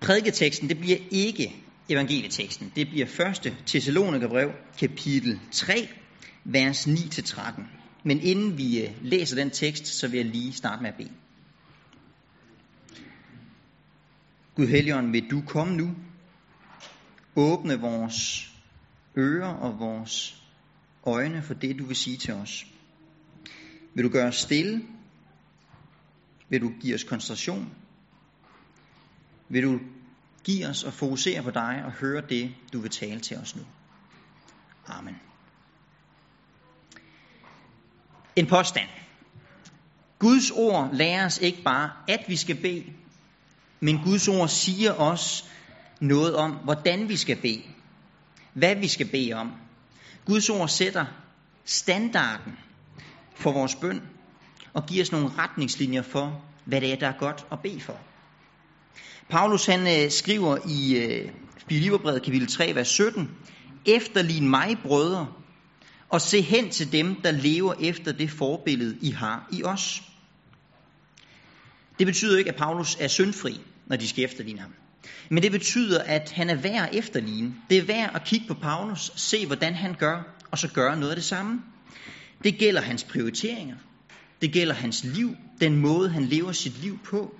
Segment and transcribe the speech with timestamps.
[0.00, 1.56] Prædiketeksten, det bliver ikke
[1.88, 2.72] evangelieteksten.
[2.76, 3.56] Det bliver 1.
[3.66, 5.88] Thessalonikerbrev, kapitel 3,
[6.44, 7.62] vers 9-13.
[8.04, 11.12] Men inden vi øh, læser den tekst, så vil jeg lige starte med at bede.
[14.54, 15.96] Gud Helligånd, vil du komme nu?
[17.36, 18.50] Åbne vores
[19.18, 20.42] ører og vores
[21.06, 22.66] øjne for det, du vil sige til os.
[23.94, 24.82] Vil du gøre os stille?
[26.48, 27.74] Vil du give os koncentration?
[29.50, 29.80] Vil du
[30.44, 33.62] give os og fokusere på dig og høre det, du vil tale til os nu?
[34.86, 35.16] Amen.
[38.36, 38.88] En påstand.
[40.18, 42.84] Guds ord lærer os ikke bare, at vi skal bede,
[43.80, 45.50] men Guds ord siger os
[46.00, 47.62] noget om, hvordan vi skal bede.
[48.52, 49.52] Hvad vi skal bede om.
[50.24, 51.06] Guds ord sætter
[51.64, 52.58] standarden
[53.34, 54.02] for vores bøn
[54.72, 57.98] og giver os nogle retningslinjer for, hvad det er, der er godt at bede for.
[59.30, 61.28] Paulus han øh, skriver i øh,
[61.68, 63.30] Filipperbrevet kapitel 3, vers 17,
[63.86, 65.28] Efterlign mig, brødre,
[66.08, 70.02] og se hen til dem, der lever efter det forbillede, I har i os.
[71.98, 74.74] Det betyder ikke, at Paulus er syndfri, når de skal efterligne ham.
[75.28, 77.54] Men det betyder, at han er værd at efterligne.
[77.70, 81.10] Det er værd at kigge på Paulus, se hvordan han gør, og så gøre noget
[81.10, 81.62] af det samme.
[82.44, 83.76] Det gælder hans prioriteringer.
[84.42, 87.34] Det gælder hans liv, den måde han lever sit liv på.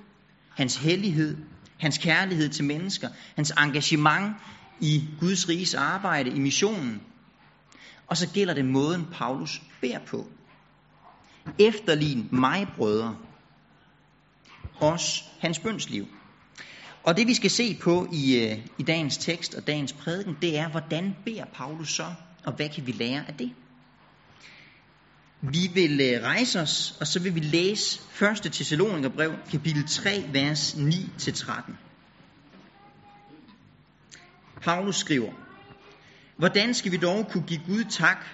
[0.56, 1.36] Hans hellighed,
[1.80, 4.36] hans kærlighed til mennesker, hans engagement
[4.80, 7.00] i Guds riges arbejde, i missionen.
[8.06, 10.28] Og så gælder det måden, Paulus beder på.
[11.58, 13.16] Efterlign mig, brødre.
[14.80, 16.08] Også hans bønsliv.
[17.02, 20.58] Og det vi skal se på i, øh, i dagens tekst og dagens prædiken, det
[20.58, 22.14] er, hvordan beder Paulus så,
[22.44, 23.50] og hvad kan vi lære af det?
[25.42, 28.00] Vi vil øh, rejse os, og så vil vi læse
[28.44, 28.52] 1.
[28.52, 31.72] Thessalonikerbrev, kapitel 3, vers 9-13.
[34.62, 35.32] Paulus skriver,
[36.36, 38.26] Hvordan skal vi dog kunne give Gud tak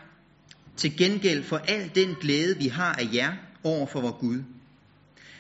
[0.77, 3.33] til gengæld for al den glæde, vi har af jer
[3.65, 4.43] over for vor Gud?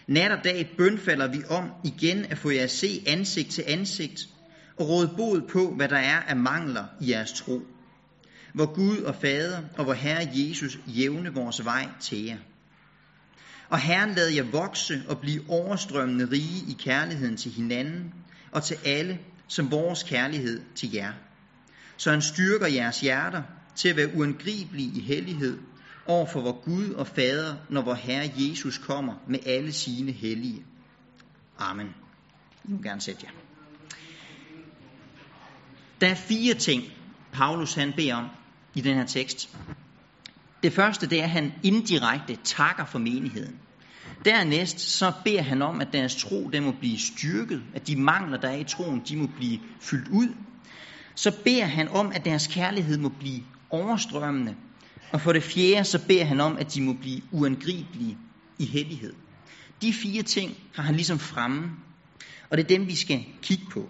[0.06, 4.28] Nat og dag bønfalder vi om igen at få jer at se ansigt til ansigt
[4.76, 7.60] og råde bod på, hvad der er af mangler i jeres tro.
[8.56, 12.36] Hvor Gud og Fader og vor Herre Jesus jævne vores vej til jer.
[13.68, 18.14] Og Herren lad jer vokse og blive overstrømmende rige i kærligheden til hinanden
[18.52, 19.18] og til alle,
[19.48, 21.12] som vores kærlighed til jer.
[21.96, 23.42] Så han styrker jeres hjerter
[23.74, 25.58] til at være uangribelige i hellighed
[26.06, 30.64] over for vor Gud og Fader, når vor Herre Jesus kommer med alle sine hellige.
[31.58, 31.94] Amen.
[32.64, 33.30] I må gerne sætte jer.
[36.00, 36.82] Der er fire ting,
[37.32, 38.28] Paulus han beder om
[38.76, 39.50] i den her tekst.
[40.62, 43.58] Det første, det er, at han indirekte takker for menigheden.
[44.24, 48.40] Dernæst så beder han om, at deres tro den må blive styrket, at de mangler,
[48.40, 50.28] der er i troen, de må blive fyldt ud.
[51.14, 54.54] Så beder han om, at deres kærlighed må blive overstrømmende,
[55.12, 58.18] og for det fjerde, så beder han om, at de må blive uangribelige
[58.58, 59.12] i hellighed.
[59.82, 61.70] De fire ting har han ligesom fremme,
[62.50, 63.88] og det er dem, vi skal kigge på.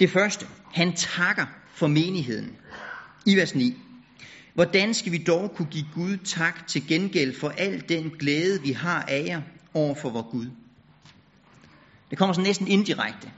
[0.00, 2.56] Det første, han takker for menigheden.
[3.26, 3.76] I vers 9.
[4.54, 8.72] Hvordan skal vi dog kunne give Gud tak til gengæld for al den glæde, vi
[8.72, 9.42] har af jer
[9.74, 10.46] over for vor Gud?
[12.10, 13.30] Det kommer så næsten indirekte.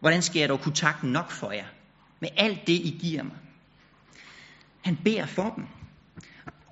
[0.00, 1.66] Hvordan skal jeg dog kunne takke nok for jer?
[2.20, 3.36] Med alt det, I giver mig.
[4.80, 5.64] Han beder for dem.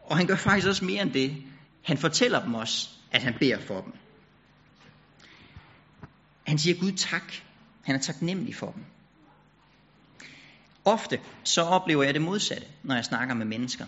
[0.05, 1.43] Og han gør faktisk også mere end det.
[1.83, 3.93] Han fortæller dem også, at han beder for dem.
[6.47, 7.33] Han siger Gud tak.
[7.83, 8.85] Han er taknemmelig for dem.
[10.89, 13.85] Ofte så oplever jeg det modsatte, når jeg snakker med mennesker.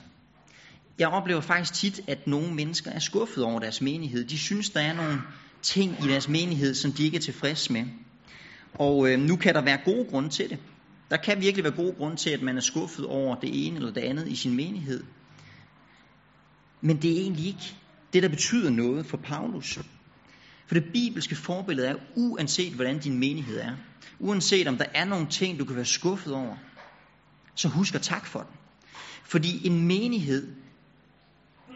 [0.98, 4.24] Jeg oplever faktisk tit, at nogle mennesker er skuffet over deres menighed.
[4.24, 5.18] De synes, der er nogle
[5.62, 7.84] ting i deres menighed, som de ikke er tilfredse med.
[8.74, 10.58] Og øh, nu kan der være gode grunde til det.
[11.10, 13.92] Der kan virkelig være gode grunde til, at man er skuffet over det ene eller
[13.92, 15.04] det andet i sin menighed.
[16.80, 17.74] Men det er egentlig ikke
[18.12, 19.78] det, der betyder noget for Paulus.
[20.66, 23.72] For det bibelske forbillede er, uanset hvordan din menighed er,
[24.18, 26.56] uanset om der er nogle ting, du kan være skuffet over,
[27.54, 28.56] så husk at tak for den.
[29.24, 30.48] Fordi en menighed,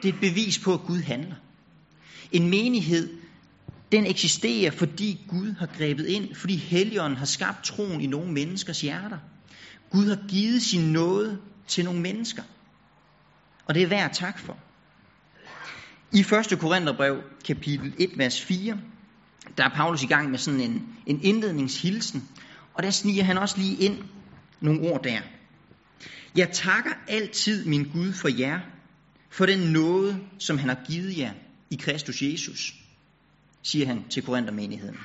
[0.03, 1.37] det er et bevis på, at Gud handler.
[2.33, 3.19] En menighed,
[3.93, 8.81] den eksisterer, fordi Gud har grebet ind, fordi Helligånden har skabt troen i nogle menneskers
[8.81, 9.19] hjerter.
[9.91, 12.43] Gud har givet sin nåde til nogle mennesker.
[13.67, 14.59] Og det er værd at tak for.
[16.13, 16.21] I
[16.53, 16.59] 1.
[16.59, 18.79] Korintherbrev, kapitel 1, vers 4,
[19.59, 22.29] der er Paulus i gang med sådan en, en indledningshilsen,
[22.75, 23.99] og der sniger han også lige ind
[24.61, 25.21] nogle ord der.
[26.37, 28.61] Jeg takker altid min Gud for jer,
[29.31, 31.31] for den nåde, som han har givet jer
[31.71, 32.75] i Kristus Jesus,
[33.63, 34.99] siger han til Korinthermenigheden.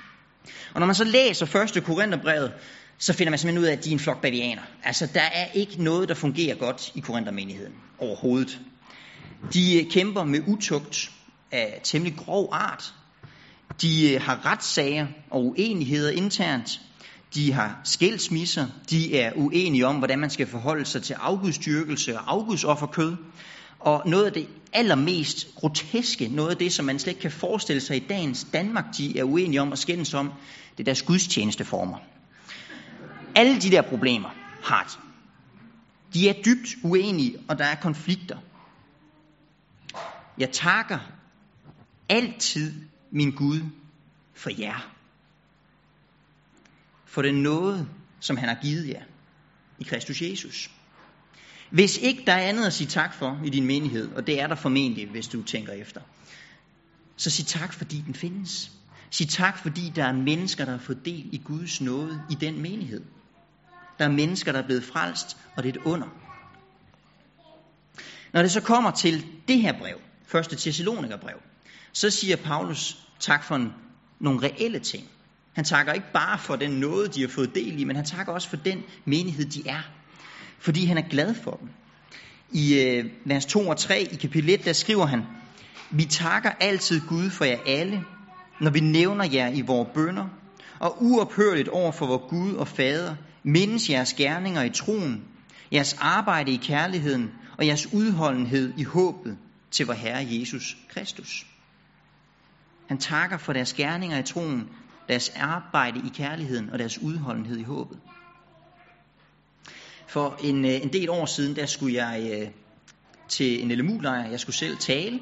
[0.74, 2.54] Og når man så læser første Korintherbrevet,
[2.98, 4.62] så finder man simpelthen ud af, at de er en flok bavianer.
[4.84, 8.60] Altså, der er ikke noget, der fungerer godt i Korinthermenigheden overhovedet.
[9.54, 11.12] De øh, kæmper med utugt
[11.52, 12.94] af temmelig grov art.
[13.82, 16.82] De øh, har retssager og uenigheder internt.
[17.34, 22.32] De har skilsmisser, De er uenige om, hvordan man skal forholde sig til afgudstyrkelse og
[22.32, 23.16] afgudsofferkød.
[23.80, 27.82] Og noget af det allermest groteske, noget af det, som man slet ikke kan forestille
[27.82, 30.32] sig i dagens Danmark, de er uenige om og skændes om,
[30.72, 31.98] det er deres gudstjenesteformer.
[33.36, 34.30] Alle de der problemer
[34.64, 35.10] har de.
[36.14, 38.38] De er dybt uenige, og der er konflikter.
[40.38, 41.00] Jeg takker
[42.10, 42.74] altid
[43.12, 43.62] min Gud
[44.34, 44.99] for jer.
[47.10, 47.88] For den noget,
[48.20, 49.04] som han har givet jer
[49.80, 50.72] i Kristus Jesus.
[51.70, 54.48] Hvis ikke der er andet at sige tak for i din menighed, og det er
[54.48, 56.02] der formentlig, hvis du tænker efter,
[57.18, 58.72] så sig tak, fordi den findes.
[59.12, 62.62] Sig tak, fordi der er mennesker, der har fået del i Guds nåde i den
[62.62, 63.02] menighed.
[64.00, 66.08] Der er mennesker, der er blevet frelst, og det er et under.
[68.34, 71.38] Når det så kommer til det her brev, første Thessalonikerbrev,
[71.94, 73.74] så siger Paulus tak for en,
[74.20, 75.10] nogle reelle ting.
[75.60, 78.34] Han takker ikke bare for den nåde, de har fået del i, men han takker
[78.34, 79.82] også for den menighed, de er.
[80.60, 81.70] Fordi han er glad for dem.
[82.52, 85.24] I øh, vers 2 og 3 i kapitel 1, der skriver han,
[85.92, 88.04] Vi takker altid Gud for jer alle,
[88.62, 90.28] når vi nævner jer i vores bønder,
[90.80, 95.24] og uophørligt over for vor Gud og Fader, mindes jeres gerninger i troen,
[95.72, 99.38] jeres arbejde i kærligheden og jeres udholdenhed i håbet
[99.72, 101.46] til vor Herre Jesus Kristus.
[102.88, 104.70] Han takker for deres gerninger i troen,
[105.10, 108.00] deres arbejde i kærligheden og deres udholdenhed i håbet.
[110.08, 112.50] For en, øh, en del år siden, der skulle jeg øh,
[113.28, 114.30] til en LMU-lejr.
[114.30, 115.20] Jeg skulle selv tale.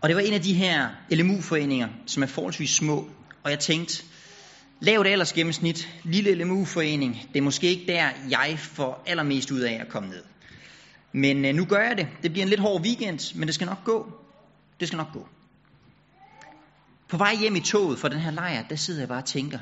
[0.00, 3.08] Og det var en af de her LMU-foreninger, som er forholdsvis små.
[3.42, 4.04] Og jeg tænkte,
[4.80, 9.88] lavt aldersgennemsnit, lille LMU-forening, det er måske ikke der, jeg får allermest ud af at
[9.88, 10.22] komme ned.
[11.12, 12.08] Men øh, nu gør jeg det.
[12.22, 14.12] Det bliver en lidt hård weekend, men det skal nok gå.
[14.80, 15.28] Det skal nok gå.
[17.12, 19.58] På vej hjem i toget fra den her lejr, der sidder jeg bare og tænker,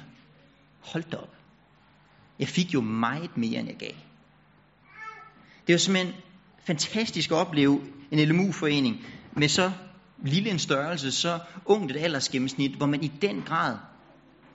[0.80, 1.34] hold da op.
[2.38, 3.92] Jeg fik jo meget mere, end jeg gav.
[5.66, 6.14] Det er jo simpelthen
[6.64, 7.80] fantastisk at opleve
[8.10, 9.72] en LMU-forening med så
[10.24, 13.76] lille en størrelse, så ungt et aldersgennemsnit, hvor man i den grad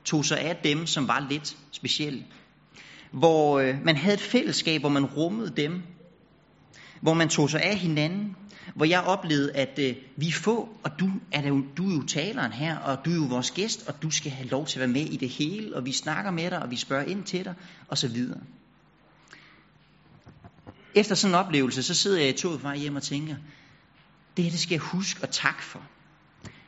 [0.06, 2.26] tog sig af dem, som var lidt specielle.
[3.12, 5.84] Hvor øh, man havde et fællesskab, hvor man rummede dem.
[7.02, 8.36] Hvor man tog sig af hinanden.
[8.76, 12.04] Hvor jeg oplevede, at øh, vi er få, og du er, jo, du er jo
[12.04, 14.80] taleren her, og du er jo vores gæst, og du skal have lov til at
[14.80, 17.46] være med i det hele, og vi snakker med dig, og vi spørger ind til
[17.46, 17.54] dig,
[17.88, 18.40] og så videre.
[20.96, 23.36] Efter sådan en oplevelse, så sidder jeg i toget vej hjem og tænker,
[24.38, 25.82] det her det skal jeg huske og tak for.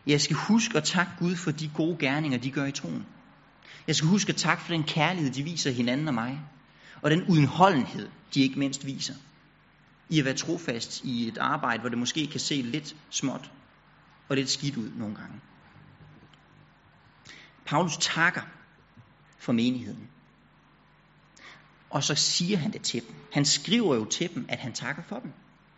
[0.07, 3.05] Jeg skal huske og takke Gud for de gode gerninger, de gør i troen.
[3.87, 6.39] Jeg skal huske og takke for den kærlighed, de viser hinanden og mig.
[7.01, 9.13] Og den udenholdenhed, de ikke mindst viser.
[10.09, 13.51] I at være trofast i et arbejde, hvor det måske kan se lidt småt
[14.29, 15.39] og lidt skidt ud nogle gange.
[17.65, 18.41] Paulus takker
[19.39, 20.07] for menigheden.
[21.89, 23.15] Og så siger han det til dem.
[23.33, 25.33] Han skriver jo til dem, at han takker for dem.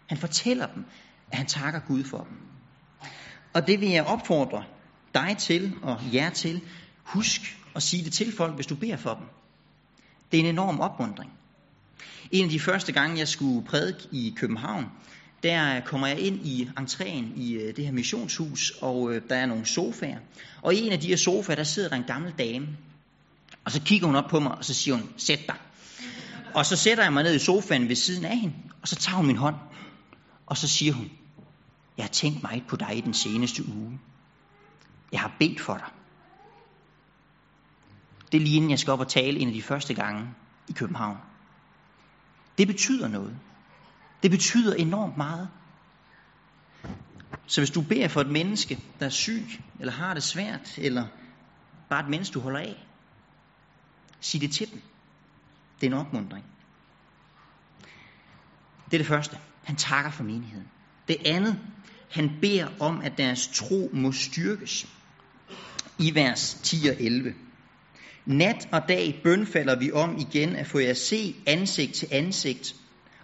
[0.08, 0.86] Han fortæller dem,
[1.32, 2.38] at han takker Gud for dem.
[3.54, 4.64] Og det vil jeg opfordre
[5.14, 6.62] dig til og jer til.
[7.04, 7.42] Husk
[7.76, 9.26] at sige det til folk, hvis du beder for dem.
[10.32, 11.39] Det er en enorm opmundring.
[12.32, 14.86] En af de første gange, jeg skulle prædike i København,
[15.44, 19.46] der kommer jeg ind i entréen i øh, det her missionshus, og øh, der er
[19.46, 20.20] nogle sofaer.
[20.62, 22.68] Og i en af de her sofaer, der sidder der en gammel dame.
[23.66, 25.56] Og så kigger hun op på mig, og så siger hun, sæt dig.
[26.54, 29.16] Og så sætter jeg mig ned i sofaen ved siden af hende, og så tager
[29.16, 29.56] hun min hånd.
[30.46, 31.10] Og så siger hun,
[31.98, 34.00] jeg har tænkt meget på dig i den seneste uge.
[35.12, 35.88] Jeg har bedt for dig.
[38.32, 40.28] Det er lige inden jeg skal op og tale en af de første gange
[40.70, 41.18] i København.
[42.60, 43.38] Det betyder noget.
[44.24, 45.50] Det betyder enormt meget.
[47.48, 49.46] Så hvis du beder for et menneske, der er syg,
[49.80, 51.08] eller har det svært, eller
[51.90, 52.88] bare et menneske, du holder af,
[54.20, 54.82] sig det til dem.
[55.82, 56.46] Det er en opmundring.
[58.86, 59.38] Det er det første.
[59.64, 60.68] Han takker for menigheden.
[61.08, 61.60] Det andet,
[62.12, 64.88] han beder om, at deres tro må styrkes.
[66.00, 67.34] I vers 10 og 11.
[68.30, 72.76] Nat og dag bønfalder vi om igen at få jer se ansigt til ansigt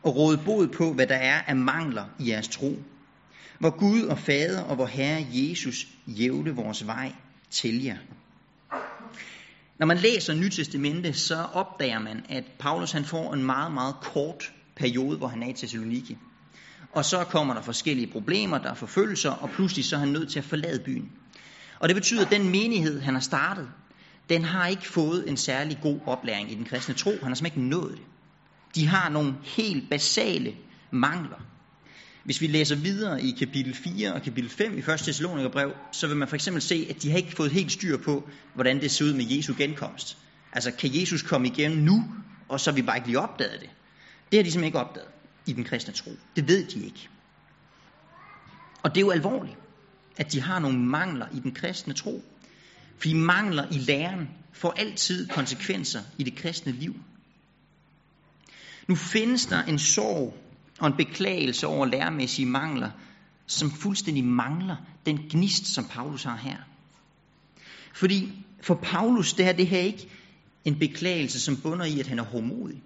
[0.03, 2.83] og råde bod på, hvad der er af mangler i jeres tro.
[3.59, 7.11] Hvor Gud og Fader og vor Herre Jesus jævle vores vej
[7.49, 7.97] til jer.
[9.79, 14.53] Når man læser Nytestamentet, så opdager man, at Paulus han får en meget, meget kort
[14.75, 16.17] periode, hvor han er i Thessaloniki.
[16.91, 20.31] Og så kommer der forskellige problemer, der er forfølgelser, og pludselig så er han nødt
[20.31, 21.11] til at forlade byen.
[21.79, 23.69] Og det betyder, at den menighed, han har startet,
[24.29, 27.11] den har ikke fået en særlig god oplæring i den kristne tro.
[27.11, 28.05] Han har simpelthen ikke nået det.
[28.75, 30.53] De har nogle helt basale
[30.91, 31.45] mangler.
[32.23, 34.85] Hvis vi læser videre i kapitel 4 og kapitel 5 i 1.
[34.85, 38.29] Thessalonikerbrev, så vil man for eksempel se, at de har ikke fået helt styr på,
[38.53, 40.17] hvordan det ser ud med Jesu genkomst.
[40.53, 42.03] Altså, kan Jesus komme igen nu,
[42.49, 43.69] og så har vi bare ikke lige opdaget det?
[44.31, 45.07] Det har de simpelthen ikke opdaget
[45.45, 46.11] i den kristne tro.
[46.35, 47.09] Det ved de ikke.
[48.83, 49.57] Og det er jo alvorligt,
[50.17, 52.23] at de har nogle mangler i den kristne tro.
[52.97, 56.95] Fordi mangler i læren får altid konsekvenser i det kristne liv.
[58.87, 60.37] Nu findes der en sorg
[60.79, 62.91] og en beklagelse over læremæssige mangler,
[63.47, 64.75] som fuldstændig mangler
[65.05, 66.57] den gnist, som Paulus har her.
[67.93, 70.09] Fordi for Paulus, det er det her ikke
[70.65, 72.83] en beklagelse, som bunder i, at han er hårdmodig,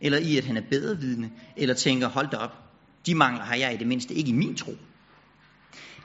[0.00, 2.52] eller i, at han er bedrevidende, eller tænker, hold da op,
[3.06, 4.76] de mangler har jeg i det mindste ikke i min tro.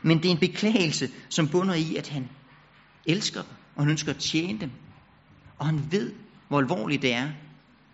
[0.01, 2.29] Men det er en beklagelse, som bunder i, at han
[3.05, 4.71] elsker dem, og han ønsker at tjene dem.
[5.57, 6.13] Og han ved,
[6.47, 7.29] hvor alvorligt det er,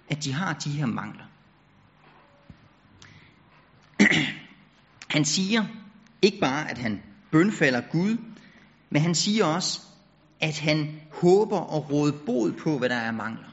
[0.10, 1.24] at de har de her mangler.
[5.16, 5.66] han siger
[6.22, 7.02] ikke bare, at han
[7.32, 8.18] bønfalder Gud,
[8.90, 9.80] men han siger også,
[10.40, 13.50] at han håber at råde bod på, hvad der er mangler.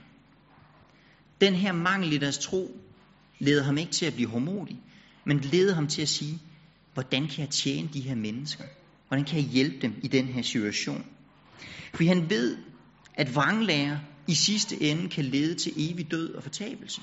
[1.41, 2.81] Den her mangel i deres tro
[3.39, 4.81] leder ham ikke til at blive hormodig,
[5.25, 6.39] men leder ham til at sige,
[6.95, 8.65] hvordan kan jeg tjene de her mennesker?
[9.09, 11.07] Hvordan kan jeg hjælpe dem i den her situation?
[11.95, 12.57] For han ved,
[13.15, 13.99] at vranglærer
[14.29, 17.01] i sidste ende kan lede til evig død og fortabelse.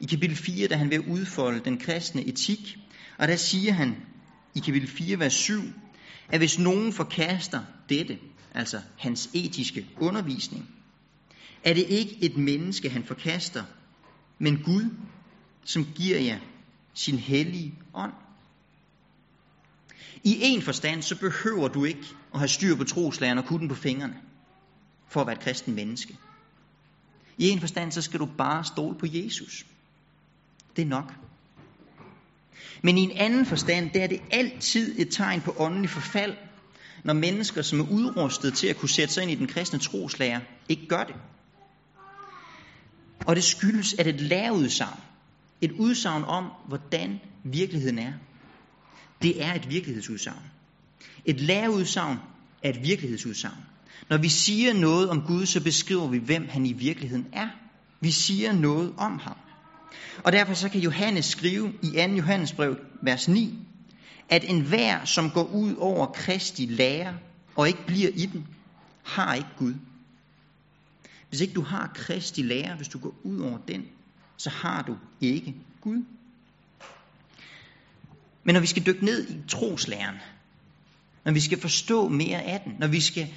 [0.00, 2.78] I kapitel 4, da han vil udfolde den kristne etik,
[3.18, 3.96] og der siger han
[4.54, 5.62] i kapitel 4, vers 7,
[6.28, 8.18] at hvis nogen forkaster dette,
[8.54, 10.70] altså hans etiske undervisning,
[11.64, 13.64] er det ikke et menneske, han forkaster,
[14.38, 14.90] men Gud,
[15.64, 16.38] som giver jer
[16.94, 18.12] sin hellige ånd.
[20.24, 23.74] I en forstand, så behøver du ikke at have styr på troslæren og kutten på
[23.74, 24.16] fingrene,
[25.08, 26.16] for at være et kristen menneske.
[27.38, 29.66] I en forstand, så skal du bare stole på Jesus.
[30.76, 31.14] Det er nok.
[32.82, 36.36] Men i en anden forstand, der er det altid et tegn på åndelig forfald,
[37.04, 40.40] når mennesker, som er udrustet til at kunne sætte sig ind i den kristne troslære,
[40.68, 41.14] ikke gør det.
[43.26, 45.00] Og det skyldes, at et lærerudsagn,
[45.60, 48.12] et udsagn om, hvordan virkeligheden er,
[49.22, 50.42] det er et virkelighedsudsagn.
[51.24, 52.18] Et læreudsagn
[52.62, 53.56] er et virkelighedsudsagn.
[54.08, 57.48] Når vi siger noget om Gud, så beskriver vi, hvem han i virkeligheden er.
[58.00, 59.36] Vi siger noget om ham.
[60.24, 62.14] Og derfor så kan Johannes skrive i 2.
[62.14, 63.58] Johannes brev, vers 9,
[64.28, 67.18] at enhver, som går ud over Kristi lære
[67.56, 68.46] og ikke bliver i den,
[69.04, 69.74] har ikke Gud.
[71.28, 73.84] Hvis ikke du har Kristi lære, hvis du går ud over den,
[74.36, 76.04] så har du ikke Gud.
[78.48, 80.14] Men når vi skal dykke ned i troslæren,
[81.24, 83.28] når vi skal forstå mere af den, når vi skal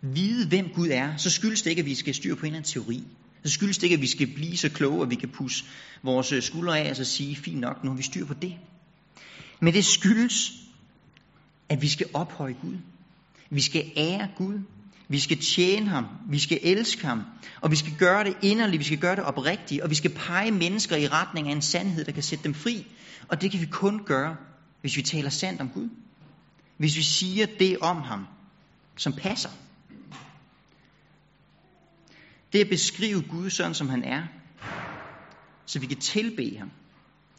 [0.00, 2.58] vide, hvem Gud er, så skyldes det ikke, at vi skal styre på en eller
[2.58, 3.04] anden teori.
[3.44, 5.64] Så skyldes det ikke, at vi skal blive så kloge, at vi kan pusse
[6.02, 8.54] vores øh, skuldre af og så sige, fint nok, nu har vi styr på det.
[9.60, 10.52] Men det skyldes,
[11.68, 12.76] at vi skal ophøje Gud.
[13.50, 14.60] Vi skal ære Gud.
[15.08, 16.06] Vi skal tjene ham.
[16.28, 17.22] Vi skal elske ham.
[17.60, 18.78] Og vi skal gøre det inderligt.
[18.78, 19.82] Vi skal gøre det oprigtigt.
[19.82, 22.86] Og vi skal pege mennesker i retning af en sandhed, der kan sætte dem fri.
[23.28, 24.36] Og det kan vi kun gøre,
[24.80, 25.88] hvis vi taler sandt om Gud.
[26.76, 28.26] Hvis vi siger det om ham,
[28.96, 29.50] som passer.
[32.52, 34.22] Det at beskrive Gud sådan, som han er,
[35.66, 36.70] så vi kan tilbe ham,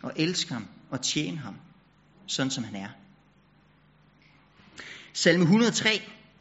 [0.04, 1.56] og elske ham, og tjene ham,
[2.28, 2.88] sådan som han er.
[5.14, 5.90] Salme 103,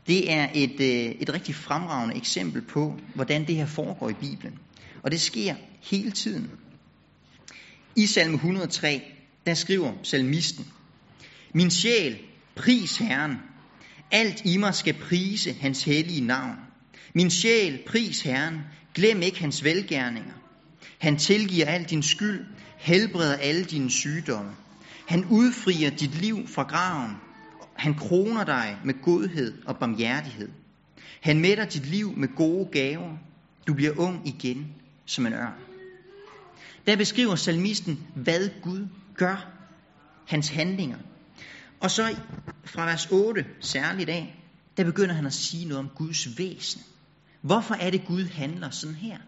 [0.06, 4.58] det er et, øh, et rigtig fremragende eksempel på, hvordan det her foregår i Bibelen.
[5.02, 6.50] Og det sker hele tiden.
[7.96, 9.02] I salme 103,
[9.46, 10.66] der skriver salmisten,
[11.54, 12.18] min sjæl,
[12.54, 13.38] pris Herren.
[14.10, 16.56] Alt i mig skal prise hans hellige navn.
[17.14, 18.60] Min sjæl, pris Herren.
[18.94, 20.34] Glem ikke hans velgærninger.
[20.98, 22.46] Han tilgiver al din skyld,
[22.78, 24.50] helbreder alle dine sygdomme.
[25.08, 27.16] Han udfrier dit liv fra graven.
[27.76, 30.48] Han kroner dig med godhed og barmhjertighed.
[31.20, 33.16] Han mætter dit liv med gode gaver.
[33.66, 34.74] Du bliver ung igen
[35.06, 35.52] som en ørn.
[36.86, 39.46] Der beskriver salmisten, hvad Gud gør.
[40.26, 40.98] Hans handlinger.
[41.80, 42.16] Og så
[42.64, 44.36] fra vers 8 særligt af,
[44.76, 46.82] der begynder han at sige noget om Guds væsen.
[47.40, 49.18] Hvorfor er det Gud handler sådan her?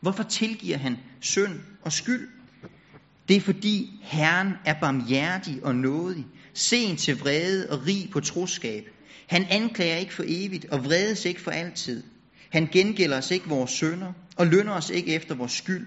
[0.00, 2.28] Hvorfor tilgiver han synd og skyld?
[3.28, 8.84] Det er fordi Herren er barmhjertig og nådig, sen til vrede og rig på troskab.
[9.28, 12.02] Han anklager ikke for evigt og vredes ikke for altid.
[12.50, 15.86] Han gengælder os ikke vores sønder og lønner os ikke efter vores skyld.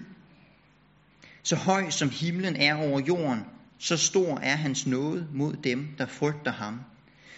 [1.42, 3.44] Så høj som himlen er over jorden,
[3.78, 6.80] så stor er hans nåde mod dem, der frygter ham.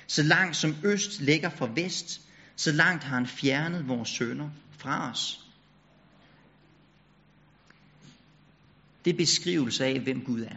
[0.06, 2.20] Så langt som øst ligger fra vest,
[2.56, 5.46] Så langt har han fjernet vores sønder fra os.
[9.04, 10.56] Det er beskrivelse af, hvem Gud er.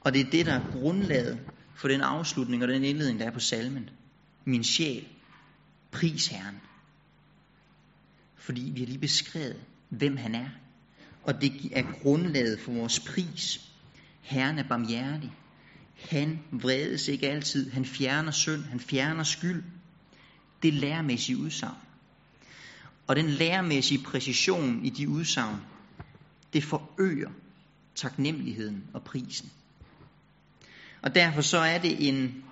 [0.00, 1.40] Og det er det, der er grundlaget
[1.74, 3.90] for den afslutning og den indledning, der er på salmen.
[4.44, 5.06] Min sjæl,
[5.90, 6.60] pris Herren.
[8.36, 10.48] Fordi vi har lige beskrevet, hvem han er.
[11.22, 13.69] Og det er grundlaget for vores pris.
[14.20, 15.32] Herren er barmhjertig.
[16.10, 17.70] Han vredes ikke altid.
[17.70, 18.64] Han fjerner synd.
[18.64, 19.64] Han fjerner skyld.
[20.62, 21.76] Det er læremæssige udsagn.
[23.06, 25.56] Og den læremæssige præcision i de udsagn,
[26.52, 27.30] det forøger
[27.94, 29.50] taknemmeligheden og prisen.
[31.02, 32.44] Og derfor så er det en,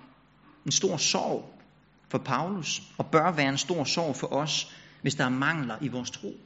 [0.65, 1.61] en stor sorg
[2.09, 5.87] for Paulus, og bør være en stor sorg for os, hvis der er mangler i
[5.87, 6.39] vores tro.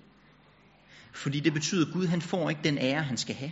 [1.13, 3.51] Fordi det betyder, at Gud han får ikke den ære, han skal have.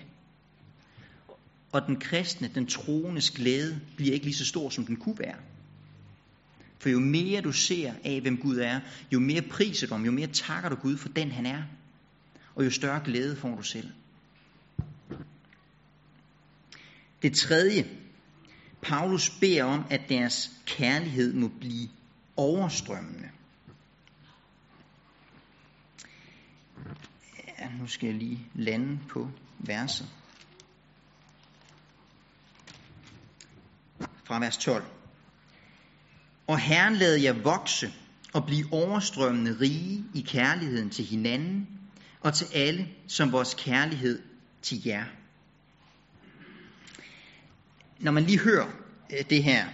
[1.72, 5.38] Og den kristne, den troendes glæde, bliver ikke lige så stor, som den kunne være.
[6.80, 8.80] For jo mere du ser af, hvem Gud er,
[9.12, 11.64] jo mere priser du ham, jo mere takker du Gud for den, han er.
[12.56, 13.92] Og jo større glæde får du selv.
[17.22, 17.90] Det tredje,
[18.82, 21.90] Paulus beder om, at deres kærlighed må blive
[22.38, 23.30] overstrømmende.
[27.60, 30.08] Ja, nu skal jeg lige lande på verset.
[34.24, 34.84] Fra vers 12.
[36.48, 37.94] Og Herren lad jer vokse
[38.34, 41.68] og blive overstrømmende rige i kærligheden til hinanden
[42.22, 44.22] og til alle, som vores kærlighed
[44.62, 45.06] til jer.
[48.00, 48.68] Når man lige hører
[49.14, 49.66] øh, det her,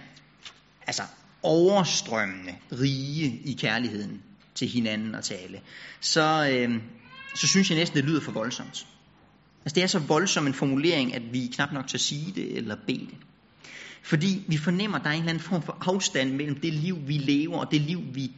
[0.86, 1.02] altså
[1.42, 4.22] overstrømmende rige i kærligheden
[4.54, 5.60] til hinanden og til alle,
[6.00, 6.82] så, øh,
[7.34, 8.86] så synes jeg næsten, det lyder for voldsomt.
[9.64, 12.56] Altså det er så voldsom en formulering, at vi knap nok til at sige det
[12.56, 13.16] eller bede det.
[14.02, 17.08] Fordi vi fornemmer, at der er en eller anden form for afstand mellem det liv,
[17.08, 18.32] vi lever, og det liv, vi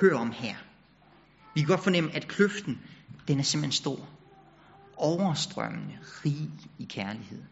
[0.00, 0.54] hører om her.
[1.54, 2.80] Vi kan godt fornemme, at kløften,
[3.28, 4.08] den er simpelthen stor.
[4.96, 7.42] Overstrømmende, rig i kærlighed.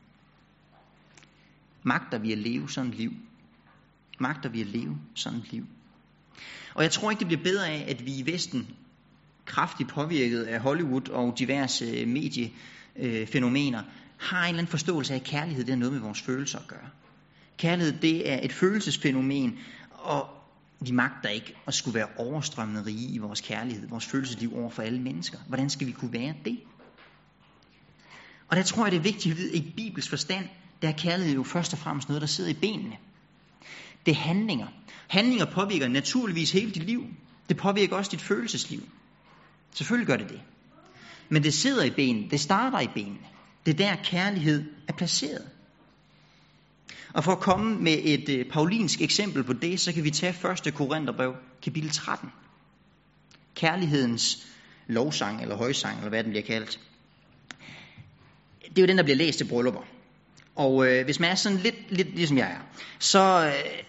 [1.82, 3.12] Magter vi at leve sådan et liv?
[4.18, 5.66] Magter vi at leve sådan et liv?
[6.74, 8.68] Og jeg tror ikke, det bliver bedre af, at vi i Vesten,
[9.44, 13.82] kraftigt påvirket af Hollywood og diverse eh, mediefænomener,
[14.18, 16.66] har en eller anden forståelse af, at kærlighed det har noget med vores følelser at
[16.66, 16.88] gøre.
[17.62, 19.58] Kærlighed, det er et følelsesfænomen,
[19.90, 20.28] og
[20.80, 24.82] vi magter ikke at skulle være overstrømmende rige i vores kærlighed, vores følelsesliv over for
[24.82, 25.38] alle mennesker.
[25.48, 26.60] Hvordan skal vi kunne være det?
[28.48, 30.48] Og der tror jeg, det er vigtigt at vide, at i Bibels forstand,
[30.82, 32.96] der er kærlighed jo først og fremmest noget, der sidder i benene.
[34.06, 34.66] Det er handlinger.
[35.08, 37.06] Handlinger påvirker naturligvis hele dit liv.
[37.48, 38.80] Det påvirker også dit følelsesliv.
[39.72, 40.40] Selvfølgelig gør det det.
[41.28, 42.30] Men det sidder i benene.
[42.30, 43.26] Det starter i benene.
[43.66, 45.48] Det er der kærlighed er placeret.
[47.14, 50.52] Og for at komme med et øh, paulinsk eksempel på det, så kan vi tage
[50.66, 50.74] 1.
[50.74, 52.32] Korintherbrev, kapitel 13.
[53.54, 54.46] Kærlighedens
[54.86, 56.80] lovsang, eller højsang, eller hvad den bliver kaldt.
[58.68, 59.82] Det er jo den, der bliver læst til bryllupper.
[60.56, 63.82] Og øh, hvis man er sådan lidt, lidt ligesom jeg er, så, øh,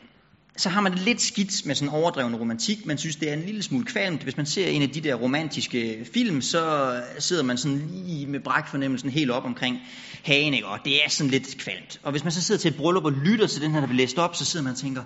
[0.57, 2.85] så har man det lidt skidt med sådan overdreven romantik.
[2.85, 4.23] Man synes, det er en lille smule kvalmt.
[4.23, 8.39] Hvis man ser en af de der romantiske film, så sidder man sådan lige med
[8.39, 9.79] brækfornemmelsen helt op omkring
[10.23, 10.67] hagen, ikke?
[10.67, 11.99] og det er sådan lidt kvalmt.
[12.03, 13.97] Og hvis man så sidder til et bryllup og lytter til den her, der bliver
[13.97, 15.03] læst op, så sidder man og tænker,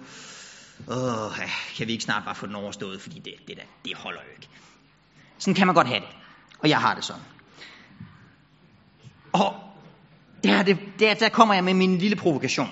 [0.87, 1.31] åh,
[1.77, 4.31] kan vi ikke snart bare få den overstået, fordi det, det, der, det holder jo
[4.35, 4.47] ikke.
[5.37, 6.09] Sådan kan man godt have det.
[6.59, 7.21] Og jeg har det sådan.
[9.33, 9.53] Og
[10.43, 12.69] der, det, der, der kommer jeg med min lille provokation.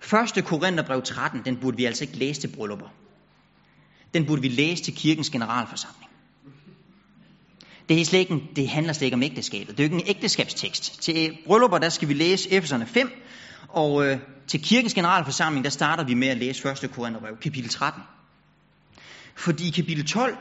[0.00, 2.88] Første Korintherbrev 13, den burde vi altså ikke læse til bryllupper.
[4.14, 6.10] Den burde vi læse til kirkens generalforsamling.
[7.88, 9.68] Det, er slet ikke det handler slet ikke om ægteskabet.
[9.78, 11.02] Det er jo ikke en ægteskabstekst.
[11.02, 13.10] Til bryllupper, der skal vi læse Efeserne 5,
[13.68, 16.90] og øh, til kirkens generalforsamling, der starter vi med at læse 1.
[16.94, 18.02] Korintherbrev, kapitel 13.
[19.34, 20.36] Fordi i kapitel 12,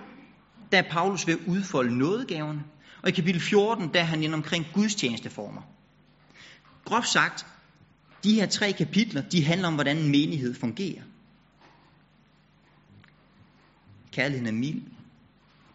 [0.72, 2.64] der er Paulus ved at udfolde nådegaverne,
[3.02, 5.62] og i kapitel 14, der er han inde omkring gudstjenesteformer.
[6.86, 7.46] Groft sagt,
[8.24, 11.02] de her tre kapitler, de handler om, hvordan en menighed fungerer.
[14.12, 14.82] Kærligheden er mild,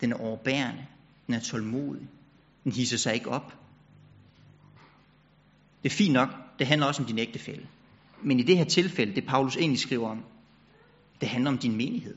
[0.00, 0.87] den er overbærende,
[1.26, 2.09] den er tålmodig,
[2.64, 3.54] den hisser sig ikke op.
[5.83, 6.28] Det er fint nok,
[6.59, 7.66] det handler også om din ægtefælle.
[8.22, 10.24] Men i det her tilfælde, det Paulus egentlig skriver om,
[11.20, 12.16] det handler om din menighed.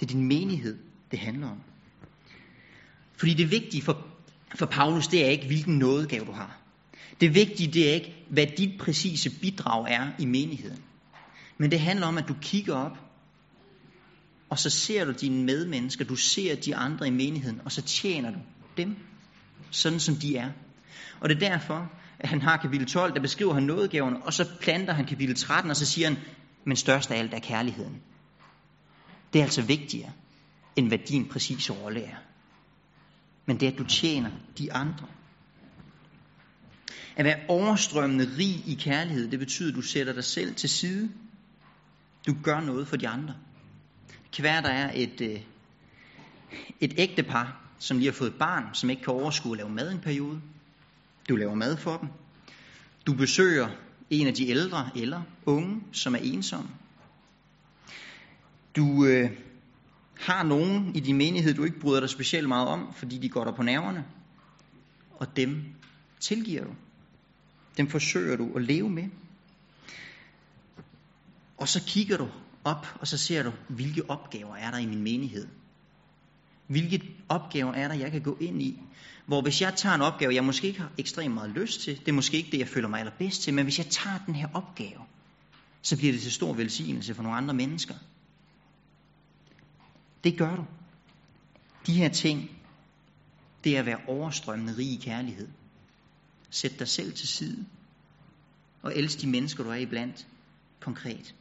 [0.00, 0.78] Det er din menighed,
[1.10, 1.60] det handler om.
[3.16, 4.06] Fordi det vigtige for,
[4.54, 6.60] for Paulus, det er ikke, hvilken nådegave du har.
[7.20, 10.82] Det vigtige det er ikke, hvad dit præcise bidrag er i menigheden.
[11.58, 12.98] Men det handler om, at du kigger op,
[14.48, 18.30] og så ser du dine medmennesker, du ser de andre i menigheden, og så tjener
[18.30, 18.38] du
[18.76, 18.96] dem,
[19.70, 20.50] sådan som de er.
[21.20, 24.48] Og det er derfor, at han har kapitel 12, der beskriver han nådegaverne, og så
[24.60, 26.18] planter han kapitel 13, og så siger han,
[26.64, 28.00] men størst af alt er kærligheden.
[29.32, 30.12] Det er altså vigtigere,
[30.76, 32.16] end hvad din præcise rolle er.
[33.46, 35.06] Men det er, at du tjener de andre.
[37.16, 41.10] At være overstrømmende rig i kærlighed, det betyder, at du sætter dig selv til side.
[42.26, 43.34] Du gør noget for de andre.
[44.08, 45.42] Det kan være, der er et, øh, et
[46.80, 49.92] et ægtepar, som lige har fået et barn, som ikke kan overskue at lave mad
[49.92, 50.40] en periode.
[51.28, 52.08] Du laver mad for dem.
[53.06, 53.68] Du besøger
[54.10, 56.70] en af de ældre eller unge, som er ensomme.
[58.76, 59.30] Du øh,
[60.20, 63.44] har nogen i din menighed, du ikke bryder dig specielt meget om, fordi de går
[63.44, 64.04] der på nerverne.
[65.18, 65.64] Og dem
[66.20, 66.70] tilgiver du.
[67.76, 69.08] Dem forsøger du at leve med.
[71.56, 72.28] Og så kigger du
[72.64, 75.48] op, og så ser du, hvilke opgaver er der i min menighed.
[76.66, 78.80] Hvilke opgaver er der, jeg kan gå ind i?
[79.26, 82.08] Hvor hvis jeg tager en opgave, jeg måske ikke har ekstremt meget lyst til, det
[82.08, 84.48] er måske ikke det, jeg føler mig allerbedst til, men hvis jeg tager den her
[84.54, 85.00] opgave,
[85.82, 87.94] så bliver det til stor velsignelse for nogle andre mennesker.
[90.24, 90.64] Det gør du.
[91.86, 92.50] De her ting,
[93.64, 95.48] det er at være overstrømmende rig i kærlighed.
[96.56, 97.66] Sæt dig selv til side.
[98.82, 100.26] Og elsk de mennesker, du er iblandt,
[100.80, 101.34] konkret.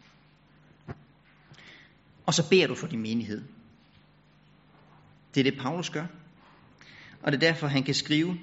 [2.26, 3.44] Og så beder du for din menighed.
[5.34, 6.06] Det er det, Paulus gør.
[7.24, 8.38] Og det er derfor, han kan skrive,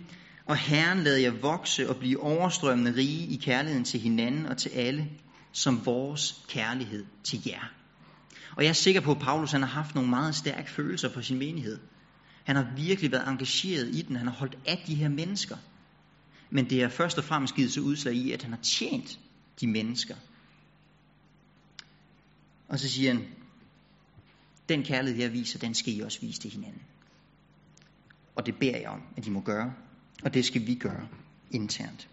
[0.47, 4.69] og Herren lader jer vokse og blive overstrømmende rige i kærligheden til hinanden og til
[4.69, 5.11] alle,
[5.53, 7.73] som vores kærlighed til jer.
[8.57, 11.21] Og jeg er sikker på, at Paulus han har haft nogle meget stærke følelser for
[11.21, 11.79] sin menighed.
[12.45, 14.17] Han har virkelig været engageret i den.
[14.17, 15.57] Han har holdt af de her mennesker.
[16.55, 19.19] Men det er først og fremmest givet sig udslag i, at han har tjent
[19.61, 20.15] de mennesker.
[22.69, 23.27] Og så siger han,
[24.69, 26.83] den kærlighed, jeg viser, den skal I også vise til hinanden.
[28.37, 29.75] Og det beder jeg om, at I må gøre.
[30.23, 31.09] Og det skal vi gøre
[31.51, 32.09] internt.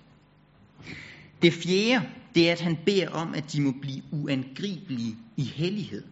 [1.41, 6.03] Det fjerde, det er, at han beder om, at de må blive uangribelige i hellighed.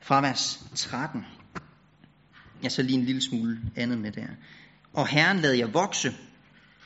[0.00, 1.24] Fra vers 13.
[2.62, 4.28] Jeg så lige en lille smule andet med der.
[4.92, 6.14] Og Herren lader jer vokse,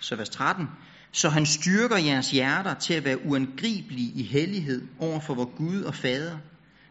[0.01, 0.67] så vers 13,
[1.13, 5.83] så han styrker jeres hjerter til at være uangribelige i hellighed over for vor Gud
[5.83, 6.39] og Fader,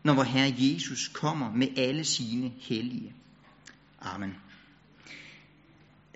[0.03, 3.13] når vor Herre Jesus kommer med alle sine hellige.
[4.01, 4.35] Amen.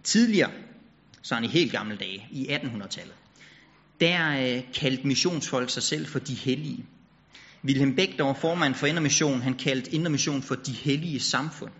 [0.04, 0.52] Tidligere,
[1.22, 3.16] så i helt gamle dage, i 1800-tallet,
[4.00, 6.86] der øh, kaldte missionsfolk sig selv for de hellige.
[7.66, 11.72] Wilhelm Beck, der var formand for Indermission, han kaldte Indermission for de hellige samfund.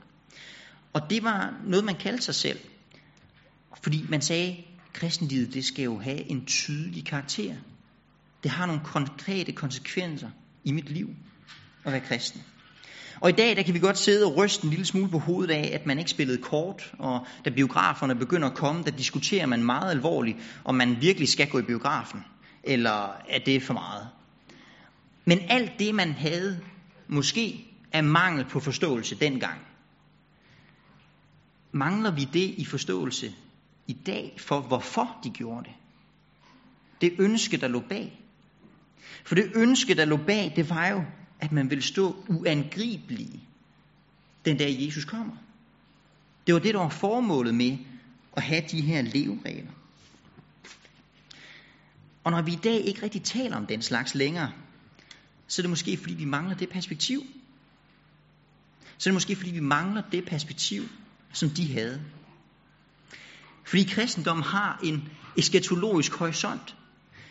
[0.94, 2.60] Og det var noget, man kaldte sig selv.
[3.84, 4.58] Fordi man sagde,
[4.94, 7.56] kristenlivet det skal jo have en tydelig karakter.
[8.44, 10.30] Det har nogle konkrete konsekvenser
[10.64, 11.10] i mit liv
[11.84, 12.42] at være kristen.
[13.22, 15.54] Og i dag der kan vi godt sidde og ryste en lille smule på hovedet
[15.54, 19.64] af, at man ikke spillede kort, og da biograferne begynder at komme, der diskuterer man
[19.64, 22.20] meget alvorligt, om man virkelig skal gå i biografen,
[22.64, 24.10] eller er det for meget.
[25.26, 26.60] Men alt det, man havde,
[27.08, 29.60] måske er mangel på forståelse dengang.
[31.72, 33.32] Mangler vi det i forståelse
[33.88, 35.74] i dag for, hvorfor de gjorde det?
[37.02, 38.20] Det ønske, der lå bag.
[39.26, 41.04] For det ønske, der lå bag, det var jo,
[41.40, 43.48] at man ville stå uangribelig
[44.46, 45.36] den dag Jesus kommer.
[46.48, 47.78] Det var det, der var formålet med
[48.38, 49.72] at have de her leveregler.
[52.24, 54.52] Og når vi i dag ikke rigtig taler om den slags længere,
[55.48, 57.22] så er det måske fordi vi mangler det perspektiv.
[58.98, 60.84] Så er det måske fordi vi mangler det perspektiv,
[61.34, 62.02] som de havde.
[63.64, 66.76] Fordi kristendommen har en eskatologisk horisont.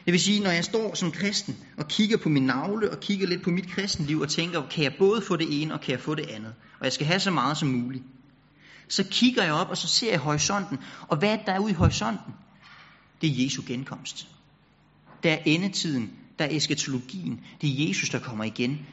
[0.05, 3.27] Det vil sige, når jeg står som kristen og kigger på min navle og kigger
[3.27, 6.01] lidt på mit kristenliv og tænker, kan jeg både få det ene og kan jeg
[6.01, 6.55] få det andet?
[6.79, 8.05] Og jeg skal have så meget som muligt.
[8.89, 10.79] Så kigger jeg op, og så ser jeg horisonten.
[11.09, 12.35] Og hvad der er ude i horisonten?
[13.21, 14.29] Det er Jesu genkomst.
[15.23, 17.41] Der er endetiden, der er eskatologien.
[17.61, 18.87] Det er Jesus, der kommer igen.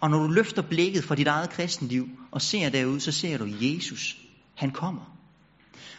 [0.00, 3.46] Og når du løfter blikket fra dit eget kristenliv og ser derud, så ser du
[3.60, 4.16] Jesus.
[4.54, 5.15] Han kommer.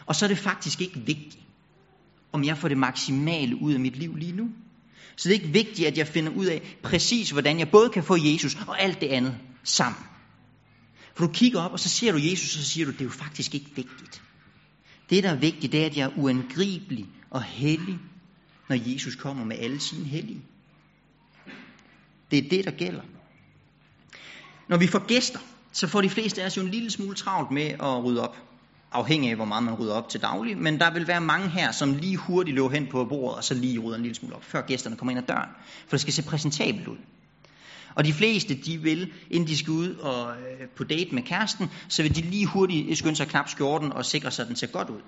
[0.06, 1.38] Og så er det faktisk ikke vigtigt,
[2.32, 4.48] om jeg får det maksimale ud af mit liv lige nu.
[5.16, 8.04] Så det er ikke vigtigt, at jeg finder ud af præcis, hvordan jeg både kan
[8.04, 10.02] få Jesus og alt det andet sammen.
[11.14, 13.04] For du kigger op, og så ser du Jesus, og så siger du, det er
[13.04, 14.22] jo faktisk ikke vigtigt.
[15.10, 17.98] Det, der er vigtigt, det er, at jeg er uangribelig og hellig,
[18.68, 20.42] når Jesus kommer med alle sine hellige.
[22.30, 23.02] Det er det, der gælder.
[24.68, 25.38] Når vi får gæster,
[25.72, 28.47] så får de fleste af os jo en lille smule travlt med at rydde op
[28.92, 31.72] afhængig af, hvor meget man rydder op til daglig, men der vil være mange her,
[31.72, 34.44] som lige hurtigt løber hen på bordet, og så lige rydder en lille smule op,
[34.44, 35.48] før gæsterne kommer ind ad døren.
[35.88, 36.96] For det skal se præsentabelt ud.
[37.94, 41.70] Og de fleste, de vil, inden de skal ud og øh, på date med kæresten,
[41.88, 44.66] så vil de lige hurtigt skynde sig knap skjorten og sikre sig, at den ser
[44.66, 45.00] godt ud.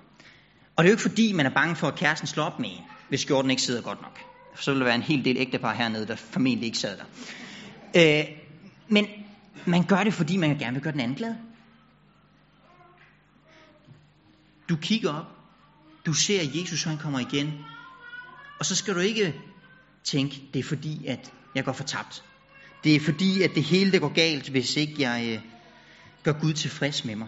[0.75, 2.69] Og det er jo ikke fordi, man er bange for, at kæresten slår op med
[2.69, 4.19] en, hvis skjorten ikke sidder godt nok.
[4.55, 7.03] For så vil der være en hel del ægtepar hernede, der formentlig ikke sad der.
[8.19, 8.25] Øh,
[8.87, 9.05] men
[9.65, 11.35] Man gør det, fordi man gerne vil gøre den anden glad.
[14.71, 15.25] Du kigger op,
[16.05, 17.53] du ser, at Jesus han kommer igen,
[18.59, 19.35] og så skal du ikke
[20.03, 22.23] tænke, det er fordi, at jeg går fortabt.
[22.83, 25.41] Det er fordi, at det hele det går galt, hvis ikke jeg øh,
[26.23, 27.27] gør Gud tilfreds med mig.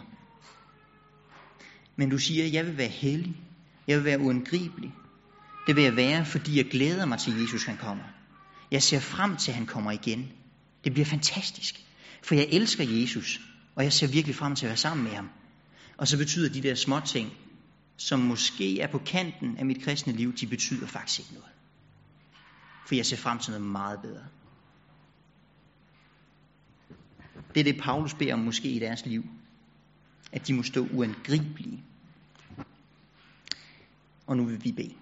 [1.95, 3.35] Men du siger, jeg vil være hellig.
[3.87, 4.93] Jeg vil være uangribelig.
[5.67, 8.03] Det vil jeg være, fordi jeg glæder mig til, Jesus han kommer.
[8.71, 10.31] Jeg ser frem til, at han kommer igen.
[10.83, 11.75] Det bliver fantastisk.
[12.23, 13.39] For jeg elsker Jesus,
[13.75, 15.29] og jeg ser virkelig frem til at være sammen med ham.
[16.03, 17.33] Og så betyder de der små ting,
[17.97, 21.49] som måske er på kanten af mit kristne liv, de betyder faktisk ikke noget.
[22.87, 24.23] For jeg ser frem til noget meget bedre.
[27.53, 29.25] Det er det, Paulus beder om måske i deres liv.
[30.31, 31.83] At de må stå uangribelige.
[34.27, 34.95] Og nu vil vi bede.